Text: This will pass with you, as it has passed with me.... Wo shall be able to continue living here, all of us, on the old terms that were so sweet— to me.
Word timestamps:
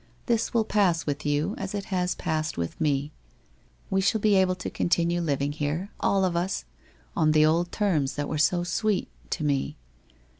This 0.25 0.51
will 0.51 0.63
pass 0.63 1.05
with 1.05 1.27
you, 1.27 1.53
as 1.59 1.75
it 1.75 1.85
has 1.93 2.15
passed 2.15 2.57
with 2.57 2.81
me.... 2.81 3.11
Wo 3.91 3.99
shall 3.99 4.19
be 4.19 4.33
able 4.33 4.55
to 4.55 4.67
continue 4.67 5.21
living 5.21 5.51
here, 5.51 5.91
all 5.99 6.25
of 6.25 6.35
us, 6.35 6.65
on 7.15 7.33
the 7.33 7.45
old 7.45 7.71
terms 7.71 8.15
that 8.15 8.27
were 8.27 8.39
so 8.39 8.63
sweet— 8.63 9.09
to 9.29 9.43
me. 9.43 9.77